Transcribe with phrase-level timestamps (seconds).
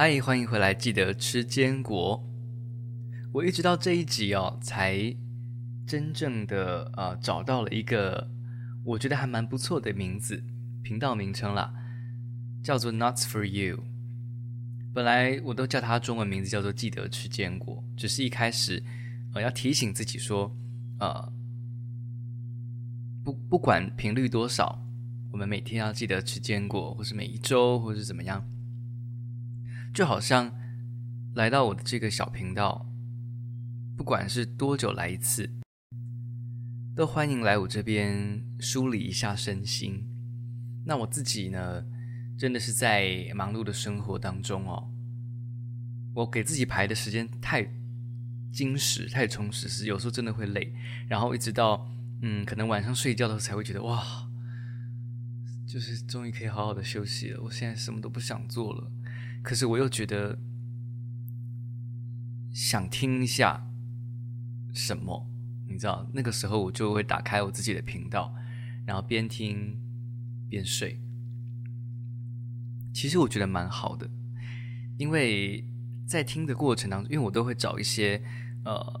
[0.00, 0.72] 嗨，欢迎回来！
[0.72, 2.24] 记得吃坚果。
[3.32, 4.96] 我一直到这一集哦，才
[5.88, 8.30] 真正的呃找到了一个
[8.84, 10.40] 我觉得还蛮不错的名字，
[10.84, 11.74] 频道名称啦，
[12.62, 13.82] 叫做 Nuts for You。
[14.94, 18.80] 本来我都叫它中文名字叫做“记得吃坚果”，只是一开始
[19.34, 20.56] 呃要提醒自己说，
[21.00, 21.32] 呃，
[23.24, 24.80] 不不管频率多少，
[25.32, 28.48] 我们每天要记得吃坚果，或是每一周，或是怎么样。
[29.98, 30.54] 就好像
[31.34, 32.86] 来到我的这个小频道，
[33.96, 35.50] 不管是多久来一次，
[36.94, 40.06] 都欢迎来我这边梳理一下身心。
[40.86, 41.84] 那我自己呢，
[42.38, 44.88] 真的是在忙碌的生活当中哦，
[46.14, 47.68] 我给自己排的时间太
[48.52, 50.72] 精实、太充实，是有时候真的会累。
[51.08, 51.90] 然后一直到
[52.22, 54.00] 嗯，可能晚上睡觉的时候才会觉得哇，
[55.66, 57.42] 就是终于可以好好的休息了。
[57.42, 58.92] 我现在什么都不想做了。
[59.42, 60.38] 可是我又觉得
[62.52, 63.70] 想听一下
[64.74, 65.26] 什么，
[65.66, 68.34] 你知道，那个时候我就会打开我自己的频道，
[68.84, 69.78] 然后边听
[70.50, 71.00] 边睡。
[72.92, 74.10] 其实我觉得蛮好的，
[74.98, 75.64] 因为
[76.06, 78.22] 在听的过程当中，因为我都会找一些
[78.64, 79.00] 呃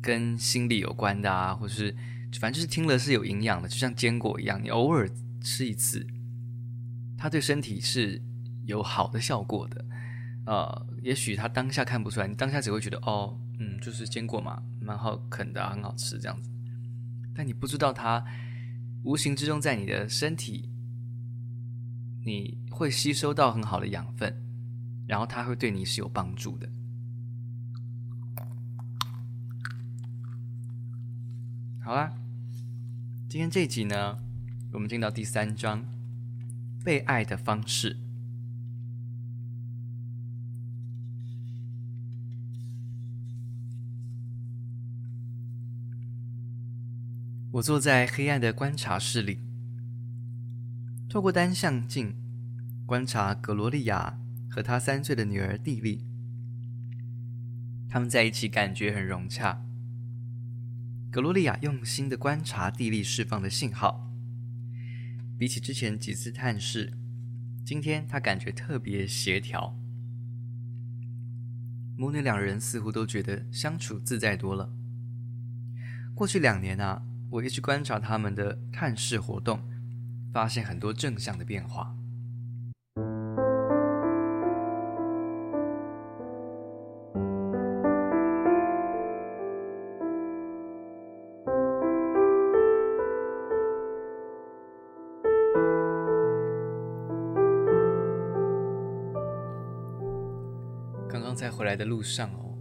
[0.00, 1.94] 跟心理有关的啊，或是
[2.40, 5.10] 反正就是听了是有营养的，就像坚果一样，你偶尔
[5.40, 6.06] 吃一次，
[7.18, 8.22] 它对身体是。
[8.64, 9.84] 有好的效果的，
[10.46, 16.50] 呃，也许他当下看不出来，你当下只会觉得哦，嗯，就是坚果嘛，蛮好啃的，很好吃这样子。
[17.34, 18.24] 但你不知道它
[19.04, 20.68] 无形之中在你的身体，
[22.24, 24.42] 你会吸收到很好的养分，
[25.06, 26.68] 然后它会对你是有帮助的。
[31.84, 32.12] 好啦，
[33.28, 34.18] 今天这一集呢，
[34.72, 35.84] 我们进到第三章，
[36.84, 37.98] 被爱的方式。
[47.52, 49.38] 我坐在黑暗的观察室里，
[51.06, 52.16] 透过单向镜
[52.86, 54.18] 观察格罗丽亚
[54.48, 56.06] 和她三岁的女儿蒂莉。
[57.90, 59.66] 他们在一起感觉很融洽。
[61.10, 64.10] 格罗丽亚用心地观察蒂莉释放的信号，
[65.38, 66.94] 比起之前几次探视，
[67.66, 69.78] 今天她感觉特别协调。
[71.98, 74.72] 母女两人似乎都觉得相处自在多了。
[76.14, 77.02] 过去两年啊。
[77.32, 79.58] 我一直观察他们的探视活动，
[80.34, 81.96] 发现很多正向的变化。
[101.08, 102.58] 刚刚在回来的路上哦，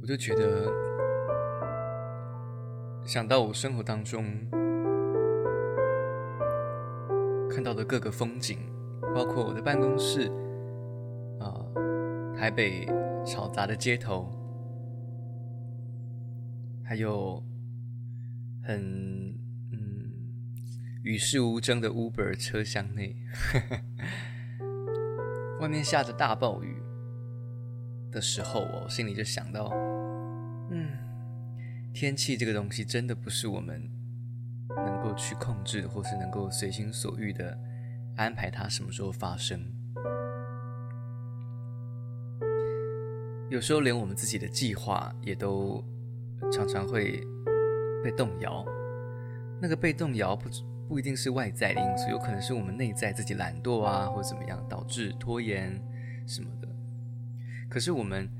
[0.00, 0.97] 我就觉得。
[3.08, 4.22] 想到我生活当中
[7.48, 8.58] 看到的各个风景，
[9.14, 10.30] 包括我的办公室，
[11.40, 12.86] 啊、呃，台北
[13.24, 14.30] 吵杂的街头，
[16.84, 17.42] 还有
[18.62, 18.78] 很
[19.72, 20.12] 嗯
[21.02, 23.16] 与世无争的 Uber 车厢内，
[25.62, 26.76] 外面下着大暴雨
[28.12, 29.72] 的时候，我心里就想到，
[31.98, 33.82] 天气这个东西真的不是我们
[34.68, 37.58] 能够去控制，或是能够随心所欲的
[38.14, 39.60] 安排它什么时候发生。
[43.50, 45.84] 有时候连我们自己的计划也都
[46.52, 47.20] 常常会
[48.04, 48.64] 被动摇。
[49.60, 50.48] 那个被动摇不
[50.88, 55.76] 不一定是外在的因素，有可能是我们内在自己懒惰啊，或者怎么样导致拖延
[56.28, 56.68] 什么的。
[57.68, 58.30] 可是我们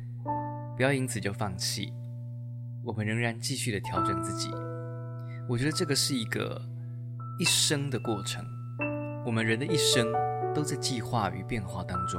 [0.77, 1.93] 不要因此就放弃。
[2.85, 4.51] 我们仍然继续的调整自己，
[5.49, 6.61] 我觉得这个是一个
[7.39, 8.43] 一生的过程。
[9.27, 10.11] 我们人的一生
[10.55, 12.19] 都在计划与变化当中。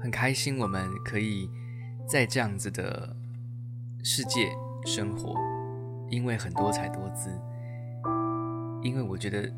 [0.00, 1.48] 很开心我们可以
[2.08, 3.14] 在这样子的
[4.02, 4.50] 世界
[4.84, 5.34] 生活，
[6.10, 7.30] 因为很多彩多姿。
[8.82, 9.52] 因为我觉得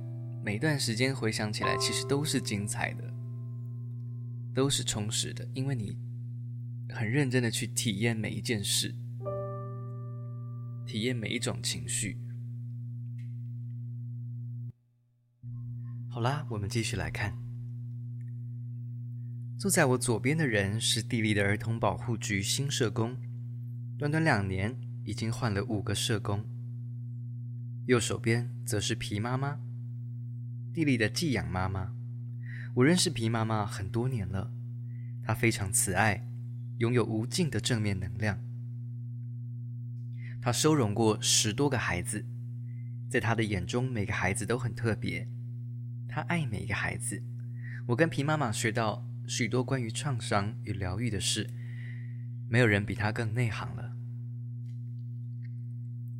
[0.44, 3.04] 每段时间回想起来，其实都是精彩的，
[4.54, 5.96] 都是充实的，因为你。
[6.88, 8.94] 很认真的去体验每一件事，
[10.86, 12.18] 体验每一种情绪。
[16.08, 17.36] 好啦，我们继续来看。
[19.58, 23.16] 坐在我左边的人是地利的儿童保护局新社工，
[23.96, 26.44] 短短两年已经换了五个社工。
[27.86, 29.58] 右手边则是皮妈妈，
[30.74, 31.94] 地利的寄养妈妈。
[32.74, 34.52] 我认识皮妈妈很多年了，
[35.24, 36.28] 她非常慈爱，
[36.82, 38.40] 拥有无尽的正面能量。
[40.42, 42.26] 她收容过十多个孩子，
[43.08, 45.28] 在她的眼中，每个孩子都很特别。
[46.08, 47.22] 她爱每一个孩子。
[47.86, 51.48] 我跟皮妈妈学到许多关于创伤与疗愈的事，
[52.48, 53.92] 没有人比她更内行了。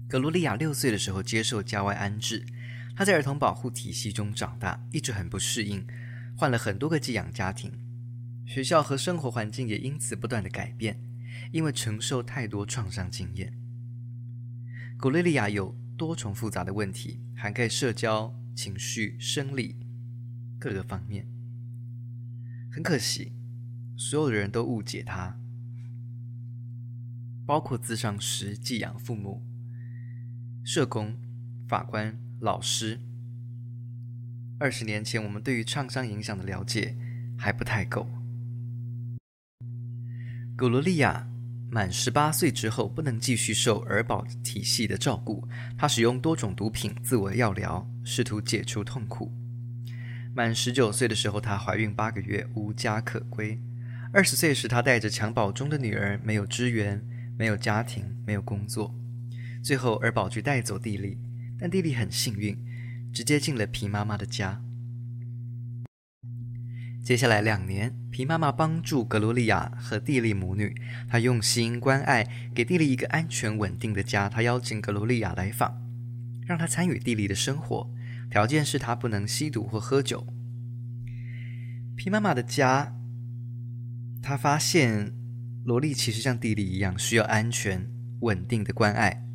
[0.08, 2.46] 格罗丽亚六岁的时候接受家外安置，
[2.94, 5.84] 她在儿童保护体系中长大，一直很不适应。
[6.36, 7.72] 换了很多个寄养家庭，
[8.44, 11.00] 学校和生活环境也因此不断的改变，
[11.52, 13.52] 因为承受太多创伤经验。
[14.96, 19.76] 格罗丽亚有多重复杂的问题，涵盖社交、情绪、生理
[20.58, 21.26] 各个方面。
[22.70, 23.32] 很可惜，
[23.96, 25.38] 所有的人都误解她，
[27.44, 29.42] 包括自上师、寄养父母、
[30.64, 31.16] 社工、
[31.68, 33.00] 法官、老师。
[34.58, 36.96] 二十年前，我们对于创伤影响的了解
[37.36, 38.08] 还不太够。
[40.62, 41.26] 古罗丽亚
[41.72, 45.44] 满十八岁之后，不能继续受儿保体系的照顾，
[45.76, 49.32] 她使用多种毒品、自我药疗，试图解除痛苦。
[50.32, 53.60] 满十九岁的时候，她怀孕八个月，无家可归。
[54.12, 57.04] 二十岁时，她带着襁褓中的女儿，没有支援，
[57.36, 58.94] 没有家庭，没有工作。
[59.64, 61.18] 最后，儿保局带走蒂莉，
[61.58, 62.56] 但蒂莉很幸运。
[63.12, 64.62] 直接进了皮妈妈的家。
[67.02, 70.72] 接下来两年，皮妈妈帮助格罗丽亚和蒂莉母女，
[71.08, 74.28] 她用心关爱，给蒂莉一个安全稳定的家。
[74.28, 75.82] 她邀请格罗丽亚来访，
[76.46, 77.90] 让她参与蒂莉的生活，
[78.30, 80.24] 条件是她不能吸毒或喝酒。
[81.96, 82.94] 皮妈妈的家，
[84.22, 85.12] 她发现
[85.64, 87.90] 罗莉其实像蒂莉一样，需要安全
[88.20, 89.26] 稳定的关爱。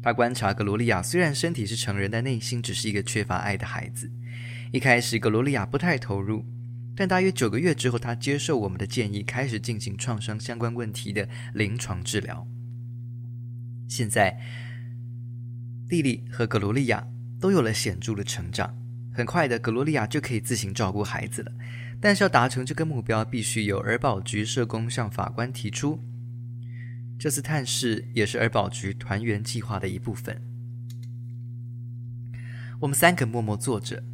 [0.00, 4.12] 她观察格罗丽亚，虽然身体是成人，但内心只是一个缺乏爱的孩子。
[4.70, 6.46] 一开始，格罗丽亚不太投入，
[6.96, 12.48] 但大约九个月之后，他接受我们的建议，开始进行创伤相关问题的临床治疗。
[13.86, 14.40] 现在，
[15.88, 17.06] 蒂莉和格罗丽亚
[17.38, 18.74] 都有了显著的成长。
[19.12, 21.52] 很快的，格罗丽亚就可以自行照顾孩子了。
[22.00, 26.02] 但是要达成这个目标，必须由儿保局社工向法官提出。
[27.18, 30.42] 这次探视也是儿保局团圆计划的一部分。
[32.80, 34.04] 我们三个默默坐着，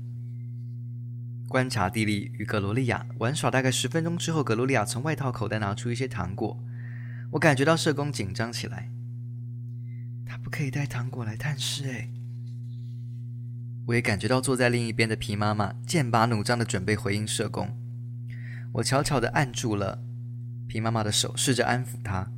[1.53, 3.51] 观察蒂莉与格罗丽亚玩耍。
[3.51, 6.59] 大概十分钟之后，格罗丽亚从外套口袋拿出一些糖果。
[7.33, 8.91] 我感觉到社工紧张起来。
[10.25, 12.09] 他不可以带糖果来探视哎。
[13.87, 17.69] 我也感觉到坐在另一边的皮妈妈剑拔弩张的准备回应社工。
[18.73, 20.03] 我悄悄地按住了
[20.67, 22.33] 皮妈妈的手，试着安抚她。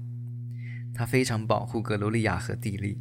[0.93, 2.99] 她非常保护格罗丽亚和蒂莉，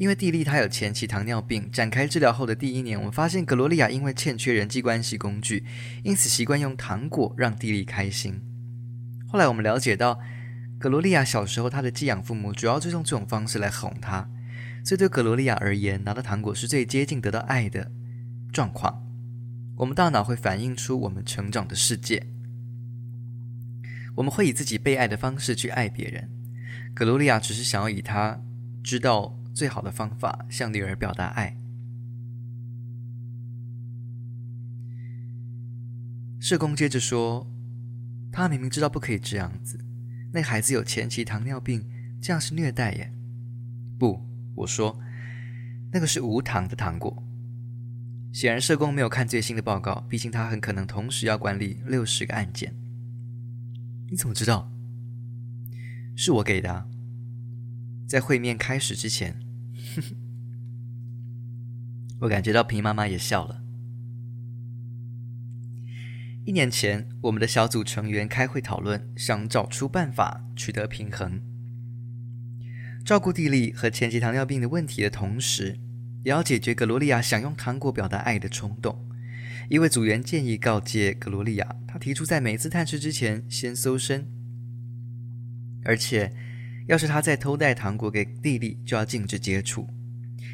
[0.00, 1.70] 因为蒂莉她有前期糖尿病。
[1.70, 5.66] 展开治疗后的第一年，我们发现格罗丽亚因为欠缺人际关系工具，
[6.02, 8.40] 因此习惯用糖果让蒂莉开心。
[9.28, 10.18] 后来我们了解到，
[10.78, 14.26] 格罗丽亚小时候她的寄养父母主要就用这种方式来哄她，
[14.82, 17.92] 所以对格罗丽亚而言，拿到糖果是最接近得到爱的
[18.50, 19.06] 状况。
[19.76, 22.26] 我们大脑会反映出我们成长的世界，
[24.16, 26.30] 我们会以自己被爱的方式去爱别人。
[26.94, 28.40] 格罗丽亚只是想要以她
[28.82, 31.56] 知道最好的方法向女儿表达爱。
[36.38, 37.46] 社工接着说
[38.32, 39.78] ：“他明明知道不可以这样子，
[40.32, 41.84] 那孩子有前期糖尿病，
[42.20, 43.12] 这样是虐待耶。”
[43.98, 44.98] 不，我说，
[45.92, 47.22] 那个是无糖的糖果。
[48.32, 52.74] 显然，社工没有看最新的报告，毕竟他很可能同时要管理六十个案件。
[54.08, 54.72] 你怎么知道？
[56.16, 56.88] 是我给的，
[58.10, 59.38] 在会面开始之前，
[62.22, 63.62] 我感觉到平妈妈也笑了。
[66.44, 71.40] 一年前，我们的小组成员开会讨论，想找出办法取得平衡，
[73.04, 75.78] 照顾蒂莉和前期糖尿病的问题的同时，
[76.24, 79.08] 也要解决格罗丽亚想用糖果表达爱的冲动。
[79.68, 84.26] 一位组员建议告诫格罗丽亚，他提出在每次探视之前先搜身。
[85.84, 86.34] 而且，
[86.90, 89.88] 要是他再偷带糖果给弟弟，就要禁止接触。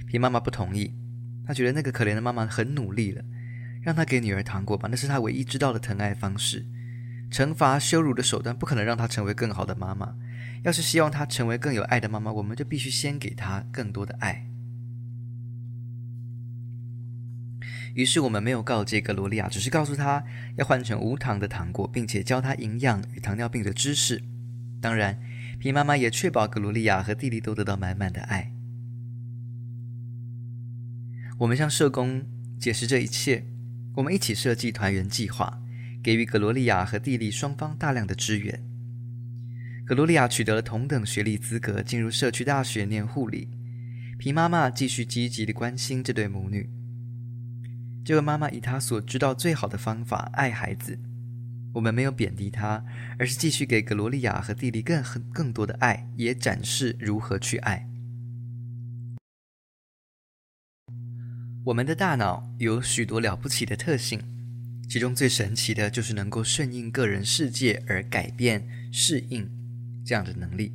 [0.06, 0.94] 皮妈妈不同意，
[1.46, 3.24] 她觉得那个可怜的妈妈很努力了，
[3.80, 6.66] 让她给女儿糖果吧，那是她唯一知道的疼爱方式。
[7.30, 10.14] 惩罚、羞辱的手段不可能让她成为更好的妈妈。
[10.62, 14.46] 要是希望她成为更有爱的妈妈，我们就必须先给她更多的爱。
[17.94, 20.22] 于是我们没有告诫格罗丽亚，只是告诉她
[20.58, 24.22] 要换成无糖的糖果，并且教她营养与糖尿病的知识。
[24.82, 25.18] 当然，
[25.58, 28.52] 皮妈妈也确保格罗丽亚和蒂莉都得到满满的爱。
[31.38, 32.24] 我们向社工
[32.58, 33.44] 解释这一切，
[33.94, 35.60] 我们一起设计团圆计划，
[36.02, 38.62] 给予格罗丽亚和蒂莉双方大量的支援。
[39.84, 43.48] 格罗丽亚取得了同等学历资格，进入社区大学念护理。
[44.18, 46.70] 皮妈妈继续积极地关心这对母女。
[48.04, 50.98] 这位妈妈以她所知道最好的方法爱孩子。
[51.76, 52.82] 我们没有贬低他，
[53.18, 57.86] 而是继续给格罗丽亚和弟弟更更多的爱，也展示如何去爱。
[61.64, 64.18] 我们的大脑有许多了不起的特性，
[64.88, 69.46] 其中最神奇的就是能够顺应个人世界而改变、适应
[70.02, 70.72] 这样的能力。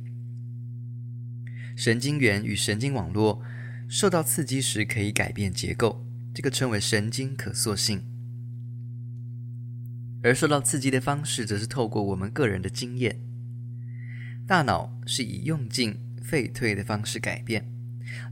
[1.76, 3.42] 神经元与神经网络
[3.88, 8.11] 受到刺激时可以改变结构，这个称为神经可塑性。
[10.22, 13.20] 而受到刺激的方式则是透过我们个人的经验。
[14.46, 17.68] 大脑是以用进废退的方式改变。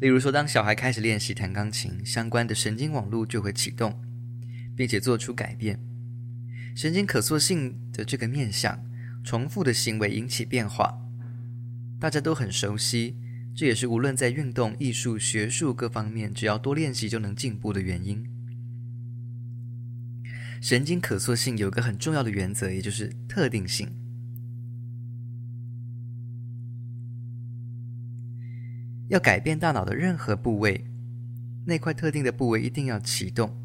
[0.01, 3.99] 例如说，当小孩开始练习弹钢琴，相关的神经网络就会启动，
[4.77, 5.81] 并且做出改变。
[6.77, 8.85] 神经可塑性的这个面向，
[9.25, 10.99] 重复的行为引起变化，
[11.99, 13.17] 大家都很熟悉。
[13.55, 18.25] 这也是无论在运动、艺术、学术各方面，只要多练习就能进步的原因。
[20.61, 23.89] 神经可塑性有个很重要的原则，也就是特定性。
[29.09, 30.85] 要改变大脑的任何部位，
[31.65, 33.57] 那块特定的部位一定要启动。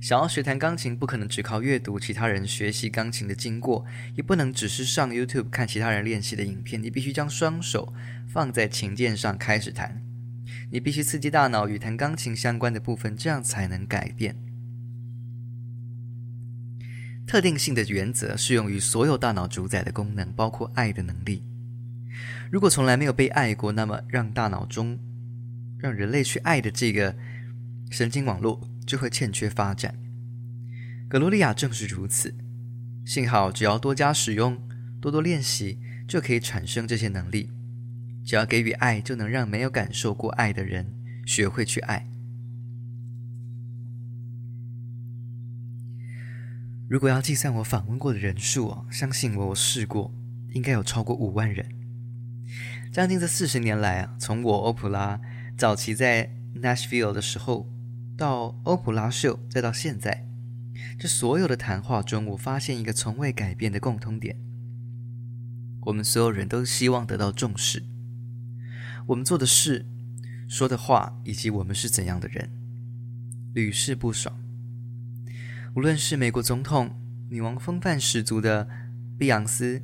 [0.00, 6.82] 想要学弹钢琴，不可能只靠阅读其他人学习钢琴的经过，也不能只是上 YouTube 看其他人练习的影片。
[6.82, 7.92] 你必须将双手
[8.28, 10.02] 放在琴键上开始弹。
[10.70, 14.51] 你必须刺激大脑与弹钢琴相关的部分，这样才能改变。
[17.26, 21.42] 特定性的原则适用于所有大脑主宰的功能，包括爱的能力。
[22.50, 24.98] 如果从来没有被爱过，那么让大脑中
[25.78, 27.14] 让人类去爱的这个
[27.90, 28.60] 神经网络。
[28.84, 29.94] 就会欠缺发展。
[31.08, 32.34] 格罗丽亚正是如此。
[33.04, 34.60] 幸好，只要多加使用、
[35.00, 37.48] 多多练习，就可以产生这些能力。
[38.24, 40.92] 只要给予爱，就能让没有感受过爱的人
[41.24, 42.04] 学会去爱。
[46.92, 50.12] 如果要计算我访问过的人数，相信我，我试过，
[50.50, 51.66] 应该有超过五万人。
[52.92, 55.18] 将近这四十年来啊，从我欧普拉
[55.56, 57.66] 早期在 Nashville 的时候。
[58.14, 60.28] 到欧普拉秀，再到现在，
[60.98, 64.36] 这所有的谈话中，我发现一个从未改变的共通点：
[65.86, 67.82] 我们所有人都希望得到重视。
[69.06, 69.86] 我们做的事、
[70.46, 72.50] 说的话，以及我们是怎样的人，
[73.54, 74.38] 屡试不爽。
[75.74, 76.90] 无论是美国总统、
[77.30, 78.68] 女王风范十足的
[79.18, 79.82] 碧昂斯，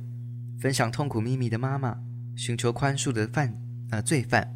[0.59, 1.97] 分享痛苦秘密的妈妈，
[2.35, 4.55] 寻求宽恕的犯、呃、罪犯，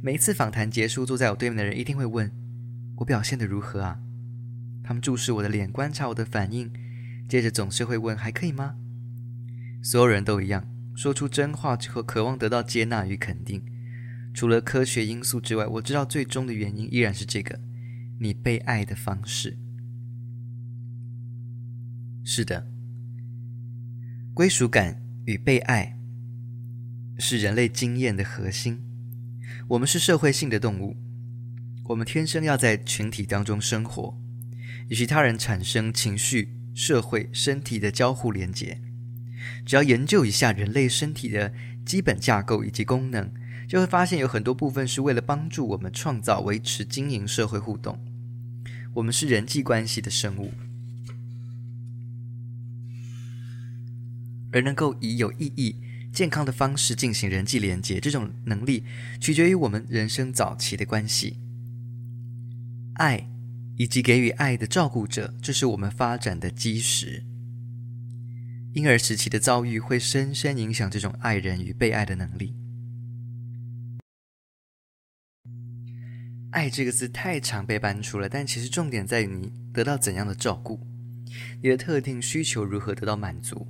[0.00, 2.30] 每一次访谈结束，坐在我对面的人一定会问。
[2.98, 3.98] 我表现得如何啊？
[4.84, 6.72] 他们注视我的脸，观察我的反应，
[7.28, 8.76] 接着总是会问：“还可以吗？”
[9.82, 13.60] 所有人都一样，说出真话之后，渴望得到接纳与肯定。
[14.32, 17.58] 除了科学因素之外，我知道最终的原因依然是这个：
[18.20, 19.58] 你被爱的方式。
[22.26, 22.66] 是的，
[24.32, 25.98] 归属感与被爱
[27.18, 28.82] 是人类经验的核心。
[29.68, 30.96] 我们是社会性的动物。
[31.84, 34.18] 我们天生要在群体当中生活，
[34.88, 38.80] 与其他人产生情绪、社会、身体的交互连接。
[39.66, 41.52] 只要研究一下人类身体的
[41.84, 43.30] 基本架构以及功能，
[43.68, 48.02] 就会发现有很多部分是为了帮助我们创造、维持、经营社会互动。
[48.94, 50.50] 我们是人际关系的生物，
[54.54, 55.76] 而能够以有意义、
[56.12, 58.84] 健康的方式进行人际连接，这种能力
[59.20, 61.40] 取决于我们人生早期的关系。
[62.94, 63.28] 爱，
[63.76, 67.24] 以及给予爱的照顾者，这是我们发展的基石。
[68.74, 72.54] 婴儿时期的遭遇会深深影响这种爱人与被爱的能力。
[76.52, 80.78] 爱这个字太常被搬出了，但其实重点在于你得到怎样的照顾，
[81.60, 83.66] 你的特定需求如何得到满足。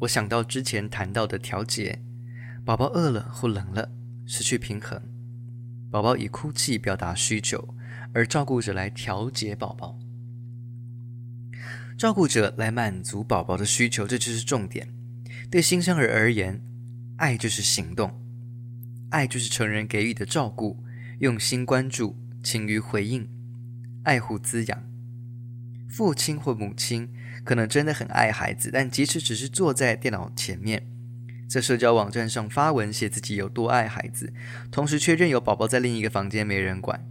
[0.00, 2.02] 我想到之前谈到的调节，
[2.64, 3.90] 宝宝饿了或冷了，
[4.26, 5.00] 失去平衡，
[5.90, 7.74] 宝宝以哭泣表达需求。
[8.12, 9.98] 而照顾者来调节宝宝，
[11.98, 14.88] 照顾者来满足宝宝的需求，这就是重点。
[15.50, 16.62] 对新生儿而言，
[17.16, 18.22] 爱就是行动，
[19.10, 20.84] 爱就是成人给予的照顾、
[21.18, 23.28] 用心关注、勤于回应、
[24.04, 24.82] 爱护滋养。
[25.88, 27.12] 父亲或母亲
[27.44, 30.86] 可能真的很爱孩子，但即使只是坐在电脑前面，
[31.46, 34.32] 在社交网站上发文写自己有多爱孩子，
[34.70, 37.06] 同时却任由宝宝在另一个房间没人管。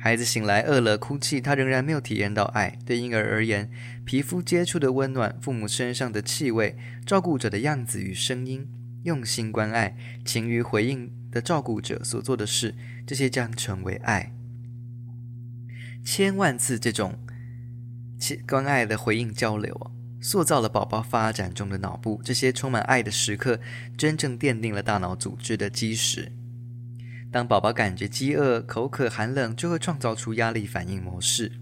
[0.00, 2.78] 孩子醒来饿了哭泣，他仍然没有体验到爱。
[2.86, 3.68] 对婴儿而言，
[4.04, 8.68] 皮肤接触的温暖、父母身上的气味、照顾者的样子与声音、
[9.02, 14.32] 用心关爱、勤于回应的照顾者所做的事，这些将成为爱。
[16.04, 17.18] 千万次这种
[18.46, 22.20] 关爱的回应交流，塑造了宝宝发展中的脑部。
[22.24, 23.60] 这些充满爱的时刻，
[23.96, 26.32] 真正奠定了大脑组织的基石。
[27.30, 31.52] 当宝宝感觉饥饿、口渴、寒冷，就会创造出压力反应模式。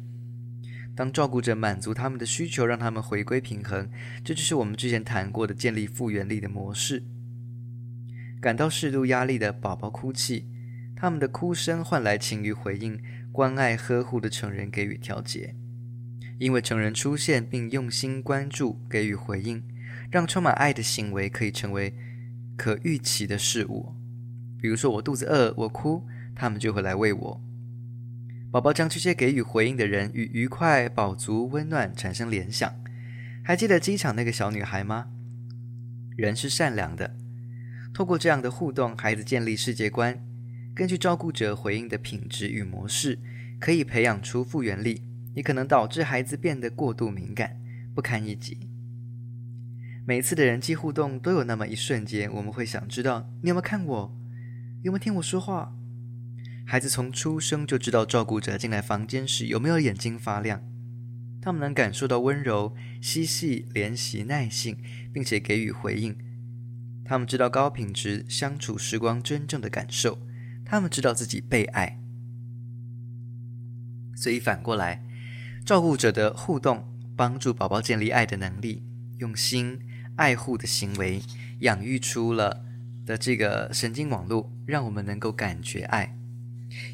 [0.95, 3.91] 当照顾者满足他们的需求，让他们回归平衡，
[4.25, 7.05] 这就是我们之前谈过的建立复原力的模式。
[8.41, 10.47] 感到适度压力的宝宝哭泣，
[10.95, 12.99] 他们的哭声换来勤于回应、
[13.31, 15.55] 关爱呵护的成人给予调节。
[16.39, 19.63] 因为成人出现并用心关注、给予回应，
[20.11, 21.95] 让充满爱的行为可以成为
[22.57, 23.95] 可预期的事物。
[24.61, 27.43] 比如说，我肚子饿，我哭，他们就会来喂我。
[28.51, 32.75] 宝宝将这些给予回应的人与愉快、饱足、温暖产生联想。
[33.45, 35.09] 还记得机场那个小女孩吗？
[36.17, 37.17] 人是善良的，
[37.93, 40.19] 透过这样的互动，孩子建立世界观。
[40.75, 43.19] 根据照顾者回应的品质与模式，
[43.61, 45.03] 可以培养出复原力，
[45.37, 47.61] 也可能导致孩子变得过度敏感，
[47.95, 48.59] 不堪一击。
[50.07, 54.17] 每次的人际互动都有那么一瞬间，我们会想知道你有没有看我。
[54.83, 55.77] 有没有听我说话？
[56.67, 60.63] 孩子从出生就知道照顾者进来房间时有没有眼睛发亮。
[61.43, 64.79] 他们能感受到温柔、嬉戏、怜惜、耐性，
[65.13, 66.17] 并且给予回应。
[67.05, 70.19] 他们知道高品质相处时光真正的感受。
[70.65, 72.01] 他们知道自己被爱。
[74.17, 75.05] 所以反过来，
[75.67, 78.85] 照顾者的互动帮助宝宝建立爱的能力，
[79.19, 79.81] 用心
[80.15, 81.21] 爱护的行为
[81.59, 82.65] 养育出了
[83.05, 86.17] 的这个神经网络，让我们能够感觉爱，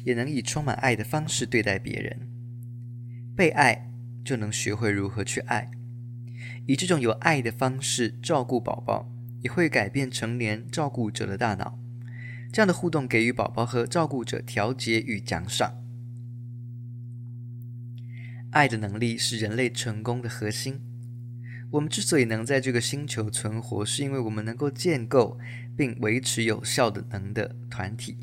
[0.03, 2.27] 也能以充满爱的方式对待别人。
[3.35, 3.91] 被爱，
[4.25, 5.69] 就能学会如何去爱。
[6.65, 9.07] 以这种有爱的方式照顾宝宝，
[9.43, 11.77] 也会改变成年照顾者的大脑。
[12.51, 15.82] 这样的互动给予宝宝和照顾者调节与奖赏。
[18.53, 20.79] 爱的能力是人类成功的核心。
[21.71, 25.39] 我们之所以能在这个星球存活，是因为我们能够建构
[25.75, 28.15] 并维持有效的能的团体。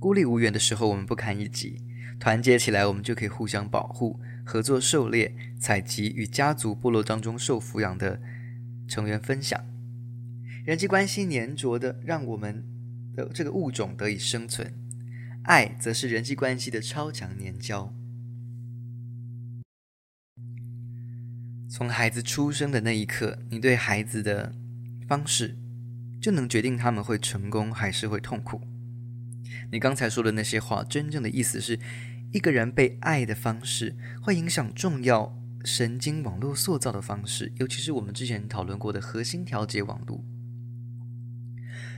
[0.00, 1.80] 孤立无援的时候，我们不堪一击；
[2.18, 8.20] 团结起来，我们就可以互相保护、合作狩猎、采集，与家族部落当中受抚养的
[8.88, 9.64] 成员分享。
[10.64, 12.64] 人际关系粘着的，让我们
[13.14, 14.74] 的这个物种得以生存。
[15.44, 17.94] 爱则是人际关系的超强粘胶。
[21.68, 24.54] 从孩子出生的那一刻，你对孩子的
[25.08, 25.56] 方式
[26.20, 28.60] 就能决定他们会成功还是会痛苦。
[29.72, 31.78] 你刚才说的那些话，真正的意思是，
[32.32, 40.24] 一个人被爱的方式会影响重要神经网络塑造的方式，尤其是我们之前讨论过的核心调节网络。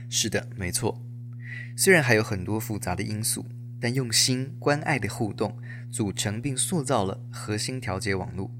[0.09, 1.05] 是的，没错。
[1.77, 3.45] 虽然还有很多复杂的因素，
[3.79, 5.55] 但用心关爱的互动
[5.91, 8.58] 组成并塑造了核心调节网络。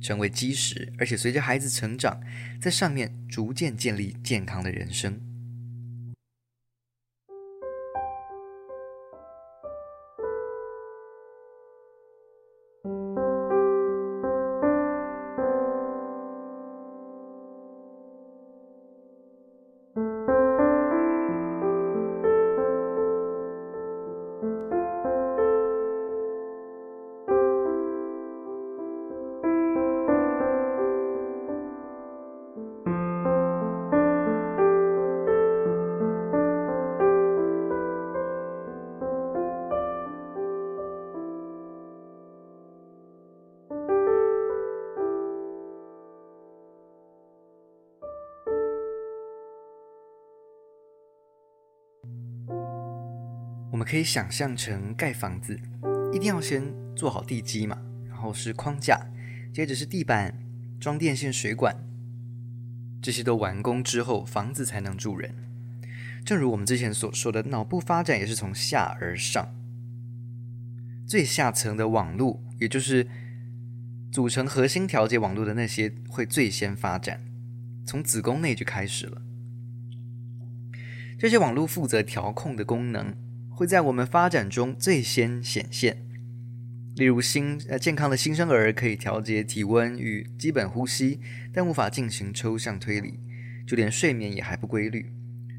[0.00, 2.20] 成为基石，而且随着孩子成长，
[2.60, 5.20] 在上面逐渐建立健康的人生。
[53.86, 55.60] 可以想象成盖房子，
[56.12, 59.00] 一定要先做好地基嘛，然后是框架，
[59.54, 60.36] 接着是地板、
[60.80, 61.72] 装电线、水管，
[63.00, 65.32] 这些都完工之后，房子才能住人。
[66.24, 69.54] 正如我们之前所说的，脑部发展也是从下而上，
[71.06, 73.06] 最下层的网络，也就是
[74.10, 77.20] 组成核心调节网络的那些，会最先发展，
[77.86, 79.22] 从子宫内就开始了。
[81.16, 83.14] 这些网络负责调控的功能。
[83.56, 86.06] 会在我们发展中最先显现，
[86.94, 91.20] 例如新呃健康的新生儿可以调节体温与基本呼吸，
[91.54, 93.18] 但无法进行抽象推理，
[93.66, 95.10] 就连睡眠也还不规律，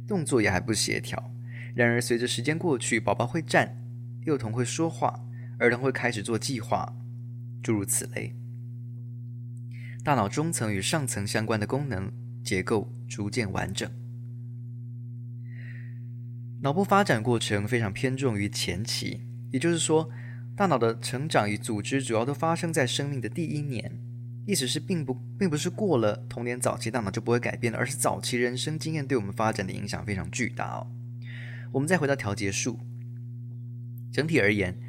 [0.08, 1.34] 动作也还不协调。
[1.74, 3.76] 然而随着时间过去，宝宝会站，
[4.26, 5.20] 幼童会说话，
[5.58, 6.96] 儿童会开始做计划，
[7.64, 8.36] 诸如此类。
[10.04, 12.12] 大脑中层与上层相关的功能
[12.44, 13.92] 结构逐渐完整。
[16.62, 20.10] 脑部发展过程非常偏重于前期，也就是说，
[20.56, 24.00] 大脑的成长与组织主要都发生在生命的第一年。
[24.48, 30.88] 意思是，并不并不是过了童年早期大脑就不会改变了，而是早期人生经验对我们发展的影响非常巨大哦。
[31.74, 32.80] 我们再回到调节术，
[34.12, 34.80] 整体而言，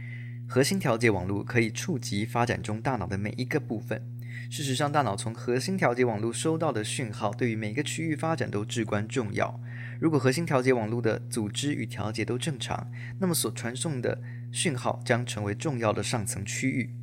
[0.49, 4.03] 核心调节网络可以触及发展中大脑的每一个部分。
[4.49, 9.61] 事实上，大脑从核心调节网络收到的讯号，对于每个区域发展都至关重要。
[10.01, 14.21] 如果核心调节网络的组织与调节都正常，那么所传送的
[14.53, 16.95] 讯号将成为重要的上层区域。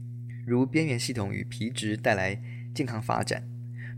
[0.45, 2.41] 如边缘系统与皮质带来
[2.73, 3.43] 健康发展。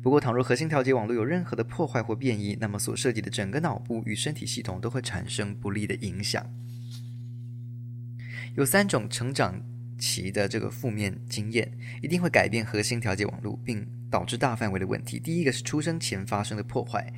[0.02, 6.46] 不过，倘若核心调节网络有任何的破坏或变异，那么所涉及的整个脑部与身体系统都会产生不利的影响。
[8.56, 9.62] 有三种成长
[9.98, 15.20] 期的这个负面经验，一定会改变核心调节网络，并导致大范围的问题。
[15.20, 17.12] 第一个是出生前发生的破坏，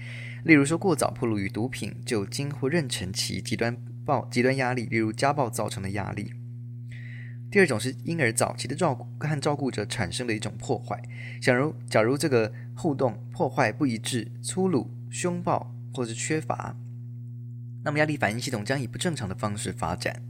[0.43, 6.33] 例如说过早暴露于毒品、酒精或妊娠期极端暴极端压力，例如家暴造成的压力。
[7.51, 11.01] 第二种是婴儿早期的照顾和照顾者产生的一种破坏，
[11.41, 16.77] 假如假如这个互动破坏不一致、粗鲁、凶暴或者缺乏，
[17.83, 20.21] 那么压力反应系统将以不正常的方式发展。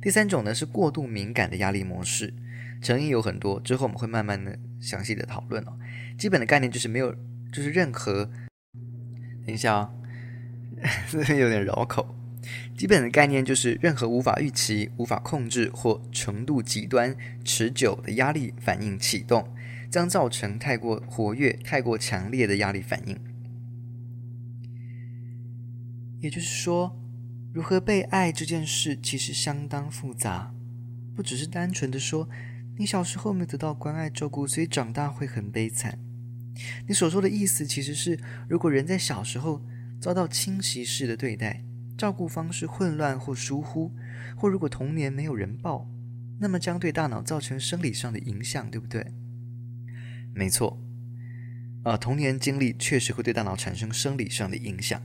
[0.00, 2.32] 第三种呢是过度敏感的压力模式，
[2.80, 5.78] 成因有很多，之后我们会慢慢的详细的讨论哦。
[6.16, 7.14] 基本的概念就是没有，
[7.52, 8.30] 就是任何，
[9.44, 9.90] 等一下啊、
[11.10, 12.14] 这有点绕口。
[12.76, 19.52] 基本的概念就是，任何无法预期、无法控制或程度极端、持久的压力反应启动，
[19.90, 23.18] 将造成太过活跃、太过强烈的压力反应。
[26.20, 26.97] 也就是说，
[27.52, 30.54] 如何被爱这件事其实相当复杂，
[31.16, 32.28] 不只是单纯的说
[32.76, 35.98] 你小时候没得到关爱照顾，所以长大会很悲惨。
[36.86, 39.64] 你所说的意思其实是，如果人在小时候
[40.00, 41.64] 遭到侵袭式的对待，
[41.96, 43.92] 照顾方式混乱或疏忽，
[44.36, 45.90] 或如果童年没有人抱，
[46.38, 49.04] 那么将对大脑造成生理上的影响，对不对？
[50.34, 50.78] 没错，
[51.82, 55.02] 啊、呃，童年经历确实会对大脑产生生理上的影响。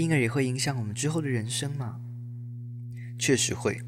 [0.00, 2.00] 婴儿也会影响我们之后的人生吗？
[3.18, 3.82] 确实会。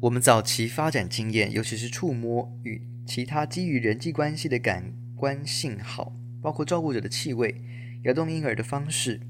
[0.00, 7.62] 我们早期发展经验，尤其是触摸与其他基于人际关系的感官信号，包括照顾者的气味、
[8.02, 9.20] 摇动婴儿的方式。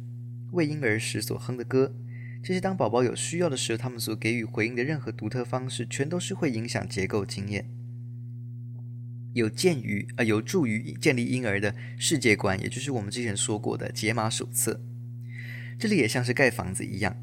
[0.52, 1.94] 喂婴儿时所哼的歌，
[2.42, 7.70] 这些当宝宝有需要的时候，他们所给予回应的任何独特方式，全都是会影响结构经验，
[9.34, 14.80] 有鉴于呃有助于建立婴儿的世界观，也就是我们之前说过的解码手册。
[15.78, 17.16] 这里也像是盖房子一样，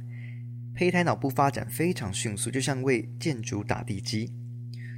[0.73, 4.31] 胚胎脑部发展非常迅速，就像为建筑打地基。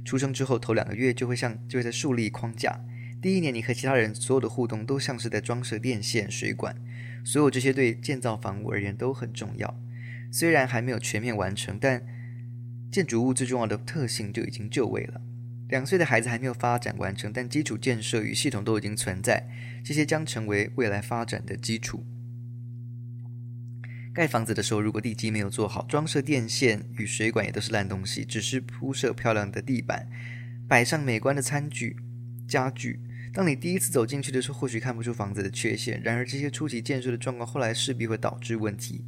[0.04, 2.80] 出生之后头两个月就会像就会在树立框架，
[3.20, 6.76] 第一年你和其他人所有的互动都像是在装设电线、水管。
[7.24, 9.78] 所有这些对建造房屋而言都很重要，
[10.30, 12.06] 虽然还没有全面完成，但
[12.90, 15.20] 建筑物最重要的特性就已经就位了。
[15.68, 19.46] 两岁的孩子还没有发展完成，但基础建设与系统都已经存在，
[19.84, 22.06] 这些将成为未来发展的基础。
[24.18, 30.08] 盖房子的时候，如果地基没有做好，装设电线与水管也都是烂东西，只是铺设漂亮的地板，
[30.66, 31.96] 摆上美观的餐具、
[32.48, 32.98] 家具。
[33.32, 36.02] 当你第一次走进去的时候，或许看不出房子的缺陷。
[36.02, 39.04] 然而，这些初期建设的状况，后来势必会导致问题。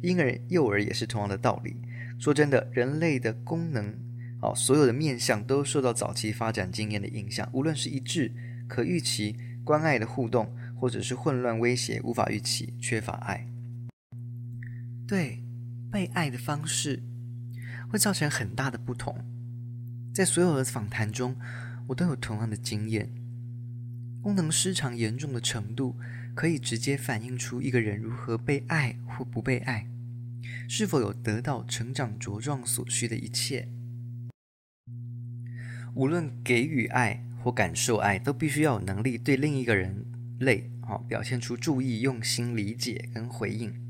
[0.00, 1.76] 婴儿、幼儿也是同样的道理。
[2.18, 3.94] 说真的，人类的功能，
[4.40, 7.46] 哦，所有的面向都受到早期发展经验的影响。
[7.52, 8.32] 无论是一致、
[8.66, 13.46] 可预期、关爱的互动，或者是混乱、威胁、无法预期、缺乏爱，
[15.06, 15.44] 对，
[15.90, 17.02] 被爱的方式
[17.88, 19.16] 会造成很大的不同。
[20.12, 21.36] 在所有的访谈中，
[21.86, 23.12] 我都有同样的经验。
[24.20, 25.96] 功能失常严重的程度，
[26.34, 29.88] 可以直接反映出一个人如何被爱或不被爱，
[30.68, 33.68] 是否有得到成长茁壮所需的一切。
[35.94, 40.04] 无论给予爱或感受爱，都必须要有能力对另一个人
[40.40, 43.85] 类啊表现出注意、用心、理解跟回应。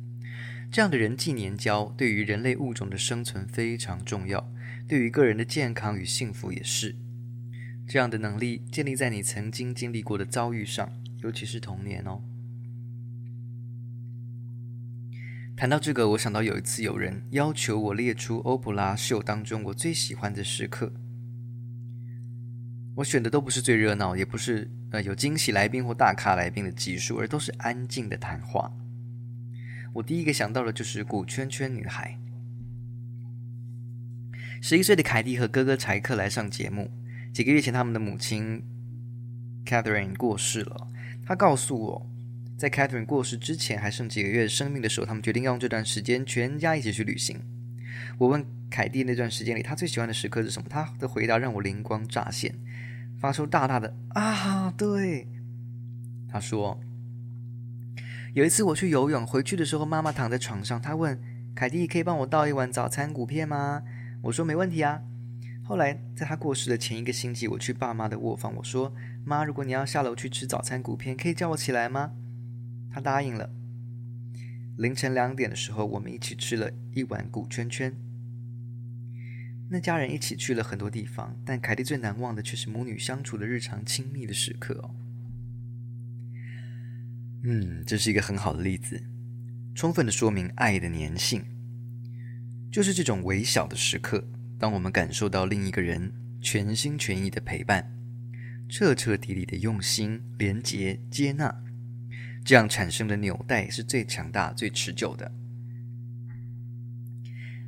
[0.76, 4.52] 这样的人际黏交对于人类物种的生存非常重要，
[4.86, 6.94] 对于个人的健康与幸福也是。
[7.88, 12.20] 这样的能力建立在你曾经经历过的遭遇上，尤其是童年哦。
[15.56, 20.92] 谈到这个，我想到有一次有人要求我列出欧普拉秀当中我最喜欢的时刻。
[22.96, 28.70] 我选的都不是最热闹，也不是呃有惊喜来宾或大咖来宾的集数，而都是安静的谈话。
[29.96, 32.18] 我第一个想到的就是《古圈圈女孩》。
[34.62, 36.90] 十一岁的凯蒂和哥哥柴克来上节目。
[37.32, 38.62] 几个月前，他们的母亲
[39.64, 40.88] Catherine 过世了。
[41.24, 42.06] 他告诉我，
[42.58, 47.40] 在 Catherine 过世之前还剩几个月生命的时候，他们决定要用这段时间全家一起去旅行。
[48.18, 52.54] 我问凯蒂那段时间里他最喜欢的时刻是什么，他的回答让我灵光乍现，
[53.18, 54.70] 发出大大的啊！
[54.72, 55.26] 对，
[56.28, 56.78] 他说
[58.36, 61.18] 有一次我去游泳，回去的时候妈妈躺在床上，她问
[61.54, 63.82] 凯蒂可以帮我倒一碗早餐谷片吗？
[64.20, 65.00] 我说没问题啊。
[65.64, 68.92] 后来在她过世的前一个星期，我去爸妈的卧房，我说。
[69.24, 72.12] 妈，如果你要下楼去吃早餐谷片，可以叫我起来吗？
[72.92, 73.48] 她答应了。
[74.76, 77.96] 凌晨两点的时候，我们一起吃了一碗谷圈圈。
[79.70, 85.05] 那家人一起去了很多地方，但凯蒂最难忘的却是母女相处的日常亲密的时刻哦。
[87.44, 89.02] 嗯，这是一个很好的例子，
[89.74, 91.44] 充分的说明爱的粘性，
[92.72, 94.26] 就是这种微小的时刻，
[94.58, 97.92] 当我们感受到另一个人全心全意的陪伴。
[98.68, 101.54] 彻彻底底的用心、连接、接纳，
[102.44, 105.30] 这样产生的纽带是最强大、最持久的。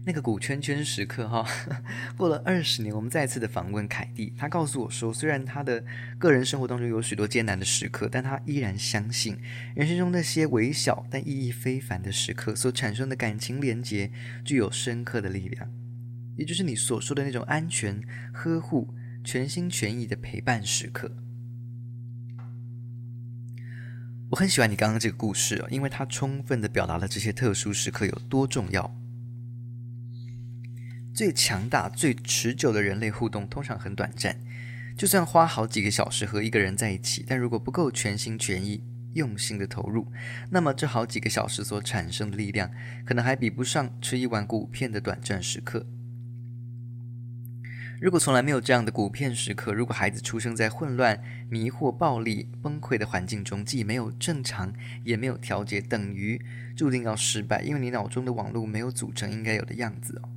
[0.09, 1.47] 那个古圈圈时刻，哈，
[2.17, 5.85] 过了二十年，我们再次的访问凯蒂，她告诉我说，虽然她的
[6.19, 9.37] 个人生活当中有许多艰难的时刻，但她依然相信，
[9.77, 14.11] 人生中那些微小但意义非凡的时刻所产生的感情连结，
[14.43, 15.71] 具有深刻的力量，
[16.39, 18.95] 也就是你所说的那种安全、呵护。
[19.25, 21.11] 全心全意的陪伴时刻，
[24.31, 28.91] 我很喜欢你刚刚这个故事哦，因为它充分的表达了这些特殊时刻有多重要。
[31.19, 34.37] 最强大、最持久的人类互动通常很短暂，
[34.97, 40.13] 就算花好几个小时和一个人在一起，但如果不够全心全意、用心的投入，
[40.53, 42.71] 那么这好几个小时所产生的力量，
[43.05, 45.85] 可能还比不上吃一碗谷片的短暂时刻。
[48.01, 56.41] 如果从来没有这样的谷片时刻，如果孩子出生在混乱、迷惑、暴力、崩溃的环境中，既没有正常，也没有调节，等于
[56.77, 60.29] 注定要失败，因为你脑中的网络没有组成应该有的样子哦。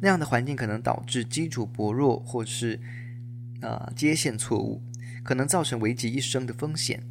[0.00, 2.80] 那样的环境可能导致基础薄弱，或是
[3.60, 4.82] 呃接线错误，
[5.22, 7.02] 可能造成危及一生的风险。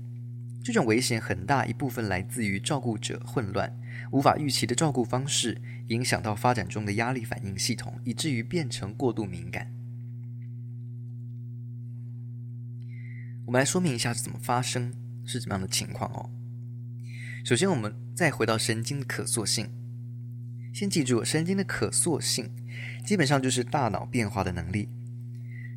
[0.63, 3.79] 这种危险很大一部分来自于照顾者混乱、
[4.11, 9.71] 无法预期的照顾方式，影响到发展中的压力反应系统，以至于变成过度敏感。
[13.45, 14.93] 我们来说明一下是怎么发生，
[15.25, 16.29] 是怎么样的情况哦。
[17.43, 19.69] 首先，我们再回到神经的可塑性。
[20.71, 22.51] 先记住，神经的可塑性
[23.03, 24.89] 基本上就是大脑变化的能力。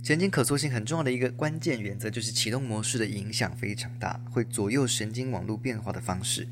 [0.02, 6.48] 神经可塑性很重要的一个关键原则就是启动模式的影响非常大，会左右神经网络变化的方式。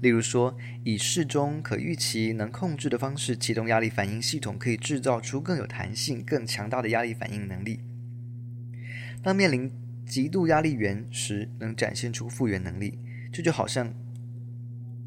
[0.00, 7.80] 例如说，以适中、可预期、能控制的方式启动压力反应系统，可以制造出更有弹性、更强大的压力反应能力。
[9.22, 9.72] 当面临
[10.06, 12.98] 极度压力源时，能展现出复原能力，
[13.32, 13.92] 这就好像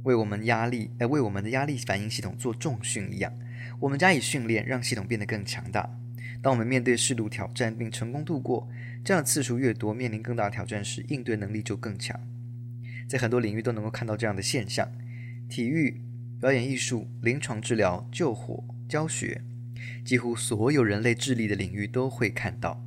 [0.04, 3.32] 为我们压力，呃，为我们的压力反应系统做重训一样。
[3.80, 5.90] 我们加以训练，让系统变得更强大。
[6.42, 8.68] 当我们面对适度挑战并成功度过，
[9.04, 12.20] 这样的次数越多，面临更大挑战时，应对能力就更强。
[13.08, 14.92] 在很多领域都能够看到这样的现象：
[15.48, 16.02] 体育、
[16.40, 19.42] 表演艺术、临床治疗、救火、教学，
[20.04, 22.84] 几乎所有人类智力的领域都会看到。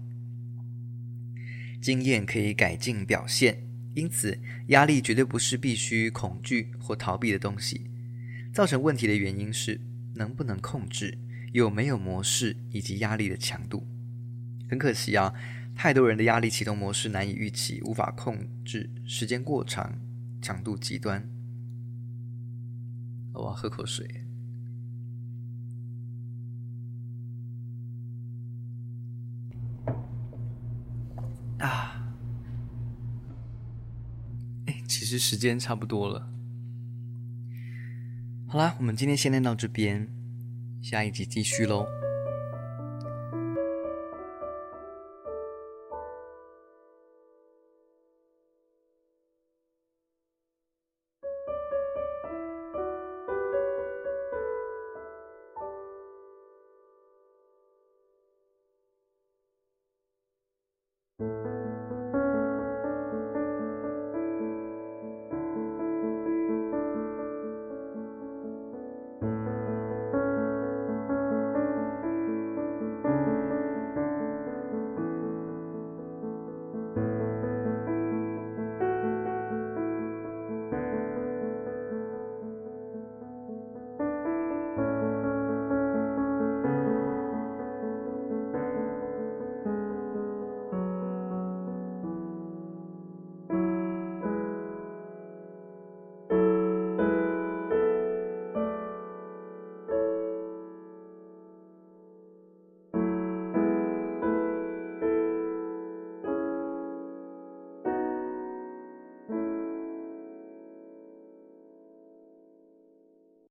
[1.80, 3.62] 经验可以改进表现，
[3.94, 7.90] 因此压力绝对不是必须恐惧或逃避的东西。
[8.52, 9.80] 造成问题的原因是
[10.20, 11.16] 能不能控制，
[11.54, 13.86] 有没有模式以及压力的强度。
[14.68, 15.32] 很可惜啊，
[15.74, 19.98] 太多人的压力启动模式难以预期，无法控制，时间过长，
[20.42, 21.26] 强度极端。
[23.32, 24.26] 我要喝口水。
[31.60, 31.96] 啊
[34.86, 36.28] 其实时间差不多了，
[38.50, 40.08] 好啦我们今天先练到这边
[40.82, 41.86] 下一集继续喽